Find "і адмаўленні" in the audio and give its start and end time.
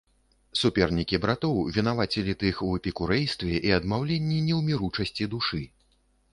3.71-4.41